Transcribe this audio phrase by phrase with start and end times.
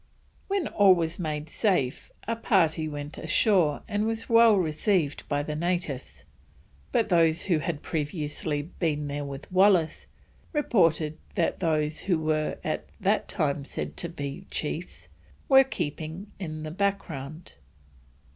[0.47, 5.55] When all was made safe, a party went ashore and was well received by the
[5.55, 6.25] natives,
[6.91, 10.07] but those who had previously been there with Wallis
[10.53, 15.07] reported that those who were at that time said to be chiefs,
[15.47, 17.53] were keeping in the background.